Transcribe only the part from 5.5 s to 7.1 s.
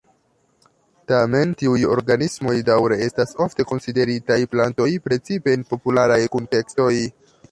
en popularaj kuntekstoj.